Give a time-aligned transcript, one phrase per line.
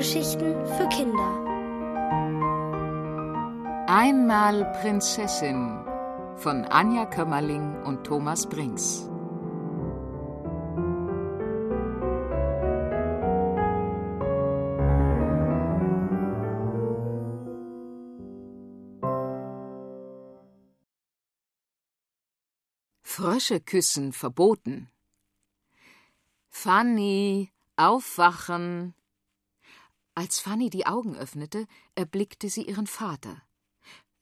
[0.00, 1.44] Hörgeschichten für Kinder.
[3.86, 5.84] Einmal Prinzessin
[6.36, 9.06] von Anja Kömmerling und Thomas Brinks.
[23.02, 24.90] Frösche küssen verboten.
[26.48, 28.94] Fanny, aufwachen!
[30.20, 33.40] Als Fanny die Augen öffnete, erblickte sie ihren Vater.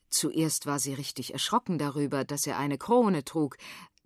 [0.08, 3.56] Zuerst war sie richtig erschrocken darüber, dass er eine Krone trug,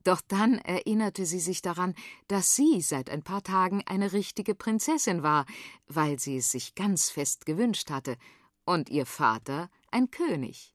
[0.03, 1.95] doch dann erinnerte sie sich daran,
[2.29, 5.45] dass sie seit ein paar Tagen eine richtige Prinzessin war,
[5.87, 8.17] weil sie es sich ganz fest gewünscht hatte,
[8.65, 10.75] und ihr Vater ein König.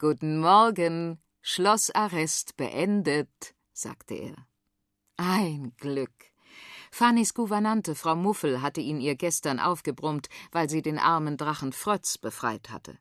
[0.00, 4.48] Guten Morgen, Schlossarrest beendet, sagte er.
[5.16, 6.32] Ein Glück.
[6.90, 12.18] Fannys Gouvernante, Frau Muffel, hatte ihn ihr gestern aufgebrummt, weil sie den armen Drachen Frötz
[12.18, 12.98] befreit hatte.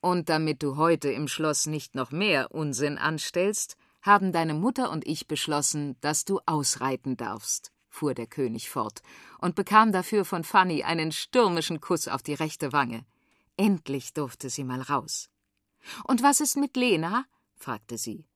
[0.00, 5.06] Und damit du heute im Schloss nicht noch mehr Unsinn anstellst, haben deine Mutter und
[5.06, 9.00] ich beschlossen, dass du ausreiten darfst, fuhr der König fort
[9.38, 13.06] und bekam dafür von Fanny einen stürmischen Kuss auf die rechte Wange.
[13.56, 15.30] Endlich durfte sie mal raus.
[16.04, 17.26] Und was ist mit Lena?
[17.54, 18.26] fragte sie.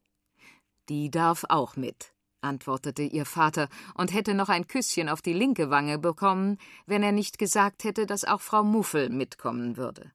[0.88, 5.70] Die darf auch mit, antwortete ihr Vater und hätte noch ein Küsschen auf die linke
[5.70, 10.12] Wange bekommen, wenn er nicht gesagt hätte, dass auch Frau Muffel mitkommen würde.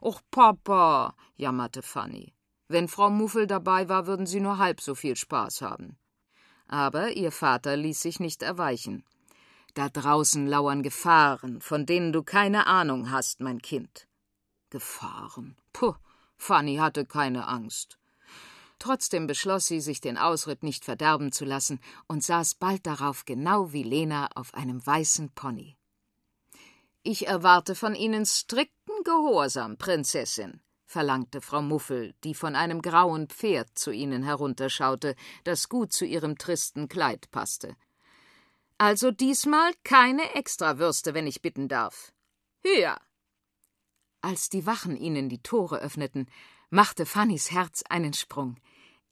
[0.00, 2.34] Och, Papa, jammerte Fanny.
[2.68, 5.96] Wenn Frau Muffel dabei war, würden sie nur halb so viel Spaß haben.
[6.66, 9.04] Aber ihr Vater ließ sich nicht erweichen.
[9.74, 14.06] Da draußen lauern Gefahren, von denen du keine Ahnung hast, mein Kind.
[14.70, 15.56] Gefahren?
[15.72, 15.94] Puh,
[16.36, 17.98] Fanny hatte keine Angst.
[18.78, 23.72] Trotzdem beschloss sie, sich den Ausritt nicht verderben zu lassen und saß bald darauf genau
[23.72, 25.76] wie Lena auf einem weißen Pony.
[27.02, 33.78] Ich erwarte von Ihnen strikten Gehorsam, Prinzessin, verlangte Frau Muffel, die von einem grauen Pferd
[33.78, 35.14] zu ihnen herunterschaute,
[35.44, 37.76] das gut zu ihrem tristen Kleid passte.
[38.78, 42.12] Also diesmal keine Extrawürste, wenn ich bitten darf.
[42.62, 42.98] Höher!
[44.20, 46.30] Als die Wachen ihnen die Tore öffneten,
[46.70, 48.56] machte Fannys Herz einen Sprung.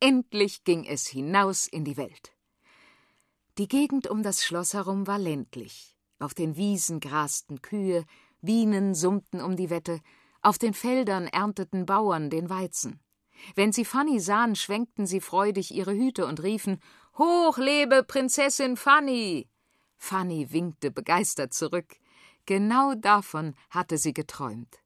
[0.00, 2.32] Endlich ging es hinaus in die Welt.
[3.58, 5.94] Die Gegend um das Schloss herum war ländlich.
[6.18, 8.04] Auf den Wiesen grasten Kühe,
[8.40, 10.00] Bienen summten um die Wette,
[10.40, 13.00] auf den Feldern ernteten Bauern den Weizen.
[13.54, 16.80] Wenn sie Fanny sahen, schwenkten sie freudig ihre Hüte und riefen
[17.18, 19.48] Hoch lebe Prinzessin Fanny.
[19.96, 21.96] Fanny winkte begeistert zurück.
[22.46, 24.81] Genau davon hatte sie geträumt.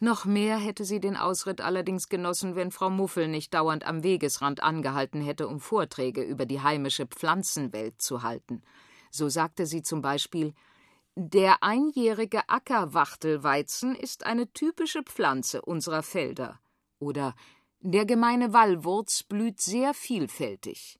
[0.00, 4.62] Noch mehr hätte sie den Ausritt allerdings genossen, wenn Frau Muffel nicht dauernd am Wegesrand
[4.62, 8.62] angehalten hätte, um Vorträge über die heimische Pflanzenwelt zu halten.
[9.10, 10.52] So sagte sie zum Beispiel
[11.14, 16.60] Der einjährige Ackerwachtelweizen ist eine typische Pflanze unserer Felder.
[16.98, 17.34] Oder
[17.80, 20.98] Der gemeine Wallwurz blüht sehr vielfältig.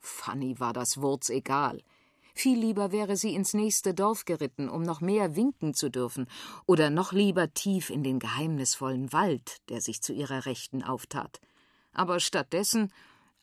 [0.00, 1.82] Fanny war das Wurz egal.
[2.34, 6.26] Viel lieber wäre sie ins nächste Dorf geritten, um noch mehr winken zu dürfen,
[6.66, 11.40] oder noch lieber tief in den geheimnisvollen Wald, der sich zu ihrer Rechten auftat.
[11.92, 12.92] Aber stattdessen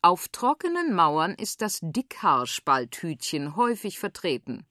[0.01, 4.65] auf trockenen Mauern ist das Dickhaarspalthütchen häufig vertreten.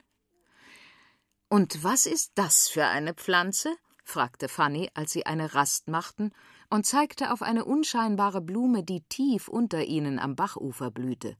[1.49, 3.75] Und was ist das für eine Pflanze?
[4.03, 6.31] fragte Fanny, als sie eine Rast machten,
[6.69, 11.37] und zeigte auf eine unscheinbare Blume, die tief unter ihnen am Bachufer blühte.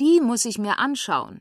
[0.00, 1.40] Die muss ich mir anschauen.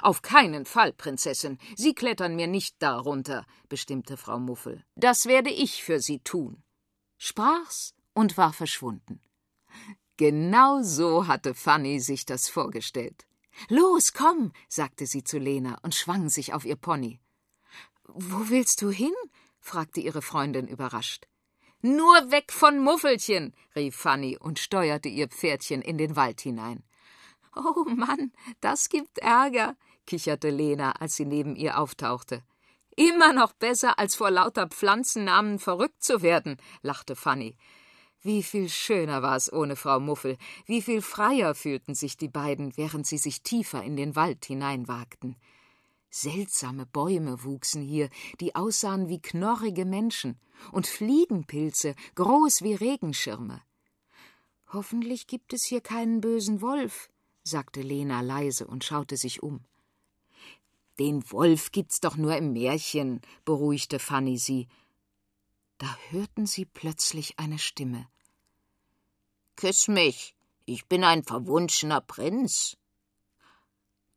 [0.00, 1.58] Auf keinen Fall, Prinzessin.
[1.76, 4.84] Sie klettern mir nicht darunter, bestimmte Frau Muffel.
[4.94, 6.62] Das werde ich für Sie tun.
[7.18, 9.20] Sprach's und war verschwunden.
[10.16, 13.26] Genau so hatte Fanny sich das vorgestellt.
[13.68, 17.20] Los, komm, sagte sie zu Lena und schwang sich auf ihr Pony.
[18.04, 19.14] Wo willst du hin?
[19.58, 21.26] fragte ihre Freundin überrascht.
[21.80, 26.84] Nur weg von Muffelchen, rief Fanny und steuerte ihr Pferdchen in den Wald hinein.
[27.54, 29.76] Oh Mann, das gibt Ärger,
[30.06, 32.42] kicherte Lena, als sie neben ihr auftauchte.
[32.96, 37.56] Immer noch besser, als vor lauter Pflanzennamen verrückt zu werden, lachte Fanny.
[38.20, 42.76] Wie viel schöner war es ohne Frau Muffel, wie viel freier fühlten sich die beiden,
[42.76, 45.36] während sie sich tiefer in den Wald hineinwagten.
[46.10, 50.38] Seltsame Bäume wuchsen hier, die aussahen wie knorrige Menschen,
[50.70, 53.62] und Fliegenpilze, groß wie Regenschirme.
[54.72, 57.10] Hoffentlich gibt es hier keinen bösen Wolf,
[57.44, 59.64] sagte Lena leise und schaute sich um.
[60.98, 64.68] Den Wolf gibt's doch nur im Märchen, beruhigte Fanny sie.
[65.78, 68.06] Da hörten sie plötzlich eine Stimme.
[69.56, 72.76] Küss mich, ich bin ein verwunschener Prinz.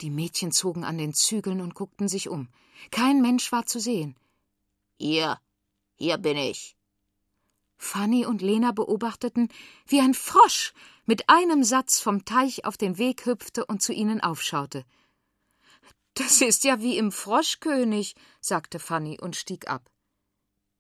[0.02, 2.50] Die Mädchen zogen an den Zügeln und guckten sich um.
[2.92, 4.16] Kein Mensch war zu sehen.
[5.00, 5.40] Hier,
[5.96, 6.76] hier bin ich.
[7.78, 9.50] Fanny und Lena beobachteten,
[9.88, 10.74] wie ein Frosch
[11.06, 14.86] mit einem Satz vom Teich auf den Weg hüpfte und zu ihnen aufschaute.
[16.16, 19.90] Das ist ja wie im Froschkönig, sagte Fanny und stieg ab.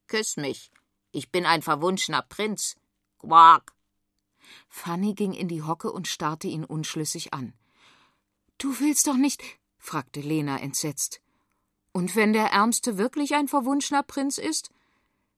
[0.07, 0.71] Küss mich,
[1.11, 2.75] ich bin ein verwunschener Prinz.
[3.19, 3.73] Quack.
[4.69, 7.53] Fanny ging in die Hocke und starrte ihn unschlüssig an.
[8.57, 9.43] Du willst doch nicht,
[9.77, 11.21] fragte Lena entsetzt.
[11.91, 14.69] Und wenn der Ärmste wirklich ein verwunschener Prinz ist?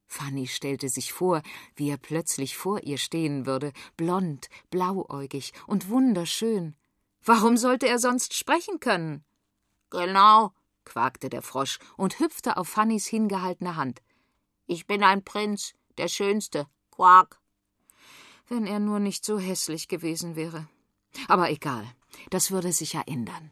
[0.08, 1.42] Fanny stellte sich vor,
[1.76, 6.76] wie er plötzlich vor ihr stehen würde, blond, blauäugig und wunderschön.
[7.24, 9.26] Warum sollte er sonst sprechen können?
[9.90, 10.54] Genau,
[10.86, 14.02] quakte der Frosch und hüpfte auf Fannys hingehaltene Hand.
[14.66, 16.68] Ich bin ein Prinz, der Schönste.
[16.92, 17.40] Quak.
[18.48, 20.68] Wenn er nur nicht so hässlich gewesen wäre.
[21.28, 21.86] Aber egal,
[22.30, 23.52] das würde sich ja ändern.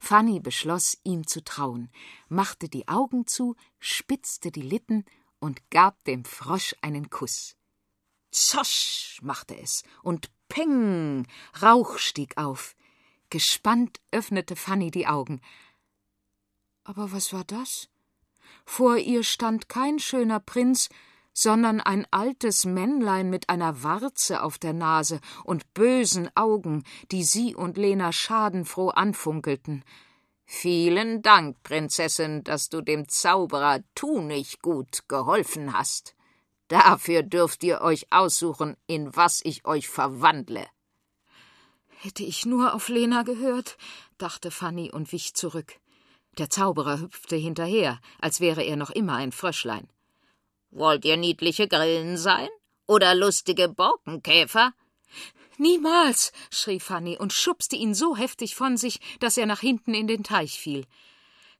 [0.00, 1.90] Fanny beschloss, ihm zu trauen,
[2.28, 5.04] machte die Augen zu, spitzte die Lippen
[5.40, 7.56] und gab dem Frosch einen Kuss.
[8.30, 11.26] Zosch machte es, und peng,
[11.62, 12.74] Rauch stieg auf.
[13.30, 15.40] Gespannt öffnete Fanny die Augen.
[16.84, 17.88] Aber was war das?
[18.64, 20.88] Vor ihr stand kein schöner Prinz,
[21.34, 27.54] sondern ein altes Männlein mit einer Warze auf der Nase und bösen Augen, die sie
[27.54, 29.84] und Lena schadenfroh anfunkelten.
[30.50, 36.16] Vielen Dank, Prinzessin, dass du dem Zauberer Tunig gut geholfen hast.
[36.68, 40.66] Dafür dürft ihr euch aussuchen, in was ich euch verwandle.
[41.98, 43.76] Hätte ich nur auf Lena gehört,
[44.16, 45.74] dachte Fanny und wich zurück.
[46.38, 49.86] Der Zauberer hüpfte hinterher, als wäre er noch immer ein Fröschlein.
[50.70, 52.48] Wollt ihr niedliche Grillen sein?
[52.86, 54.72] Oder lustige Borkenkäfer?
[55.58, 60.06] Niemals, schrie Fanny und schubste ihn so heftig von sich, dass er nach hinten in
[60.06, 60.86] den Teich fiel.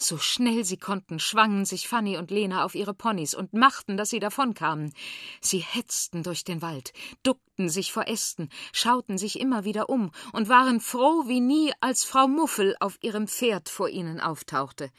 [0.01, 4.11] So schnell sie konnten, schwangen sich Fanny und Lena auf ihre Ponys und machten, dass
[4.11, 4.95] sie davonkamen.
[5.41, 6.93] Sie hetzten durch den Wald,
[7.25, 12.05] duckten sich vor Ästen, schauten sich immer wieder um und waren froh wie nie, als
[12.05, 14.93] Frau Muffel auf ihrem Pferd vor ihnen auftauchte.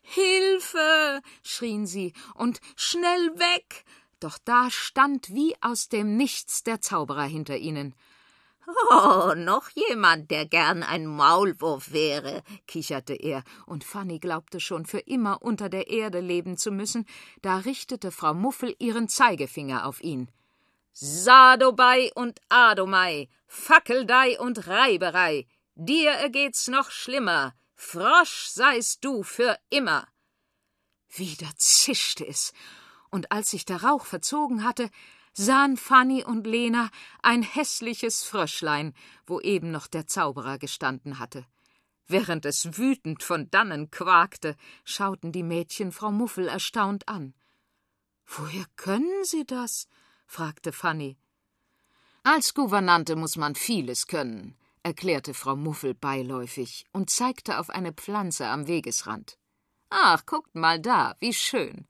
[0.00, 1.20] Hilfe!
[1.42, 3.84] schrien sie und schnell weg!
[4.20, 7.94] Doch da stand wie aus dem Nichts der Zauberer hinter ihnen.
[8.90, 14.98] Oh, noch jemand, der gern ein Maulwurf wäre, kicherte er, und Fanny glaubte schon für
[14.98, 17.06] immer unter der Erde leben zu müssen,
[17.42, 20.30] da richtete Frau Muffel ihren Zeigefinger auf ihn.
[20.92, 30.08] Sadobei und Adomei, Fackeldei und Reiberei, dir ergeht's noch schlimmer, Frosch seist du für immer.
[31.08, 32.52] Wieder zischte es,
[33.10, 34.90] und als sich der Rauch verzogen hatte,
[35.36, 36.90] sahen Fanny und Lena
[37.22, 38.94] ein hässliches Fröschlein,
[39.26, 41.44] wo eben noch der Zauberer gestanden hatte.
[42.08, 47.34] Während es wütend von dannen quakte, schauten die Mädchen Frau Muffel erstaunt an.
[48.24, 49.88] Woher können Sie das?
[50.26, 51.18] fragte Fanny.
[52.22, 58.46] Als Gouvernante muss man vieles können, erklärte Frau Muffel beiläufig und zeigte auf eine Pflanze
[58.48, 59.38] am Wegesrand.
[59.90, 61.86] Ach, guckt mal da, wie schön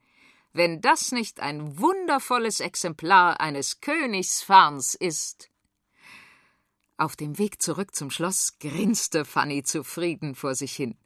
[0.57, 5.49] wenn das nicht ein wundervolles Exemplar eines Königsfarns ist.
[6.97, 10.97] Auf dem Weg zurück zum Schloss grinste Fanny zufrieden vor sich hin.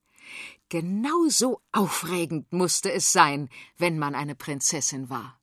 [0.69, 5.37] Genau so aufregend musste es sein, wenn man eine Prinzessin war.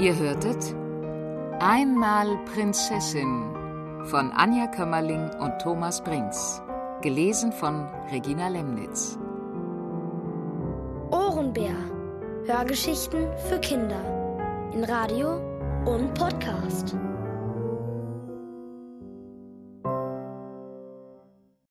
[0.00, 0.74] Ihr hörtet
[1.60, 6.62] Einmal Prinzessin von Anja Kömmerling und Thomas Brinks.
[7.02, 9.18] Gelesen von Regina Lemnitz.
[11.10, 11.74] Ohrenbär.
[12.46, 14.70] Hörgeschichten für Kinder.
[14.72, 15.40] In Radio
[15.84, 16.94] und Podcast.